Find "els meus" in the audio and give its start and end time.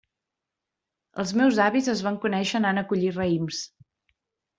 1.23-1.59